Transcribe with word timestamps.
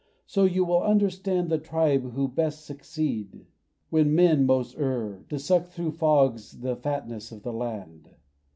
So 0.25 0.45
you 0.45 0.65
will 0.65 0.81
understand 0.81 1.49
The 1.51 1.59
tribe 1.59 2.13
who 2.13 2.27
best 2.27 2.65
succeed, 2.65 3.45
when 3.91 4.15
men 4.15 4.47
most 4.47 4.75
err, 4.79 5.23
To 5.29 5.37
suck 5.37 5.67
through 5.67 5.91
fogs 5.91 6.61
the 6.61 6.75
fatness 6.75 7.31
of 7.31 7.43
the 7.43 7.53
land. 7.53 8.09